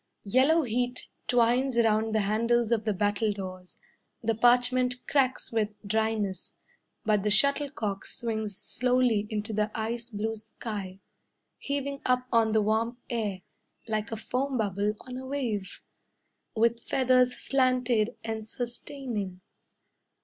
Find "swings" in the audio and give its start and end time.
8.07-8.57